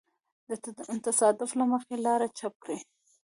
د 0.49 0.93
تصادف 1.05 1.49
له 1.59 1.65
مخې 1.71 1.95
لاره 2.05 2.27
چپ 2.39 2.53
کړي. 2.63 2.79